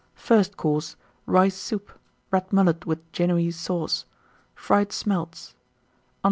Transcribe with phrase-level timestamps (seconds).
[0.15, 0.95] FIRST COURSE.
[1.27, 1.91] Rice Soup.
[2.31, 4.05] Red Mullet, with Génoise Sauce.
[4.55, 5.53] Fried Smelts.